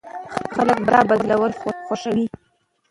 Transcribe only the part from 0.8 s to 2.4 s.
دا بدلون خوښوي.